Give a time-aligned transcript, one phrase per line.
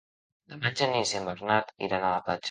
[0.53, 2.39] Demà en Genís i en Bernat iran a la platja.